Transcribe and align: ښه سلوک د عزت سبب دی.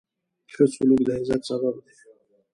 ښه 0.53 0.65
سلوک 0.73 1.01
د 1.07 1.09
عزت 1.17 1.41
سبب 1.49 1.75
دی. 1.83 1.91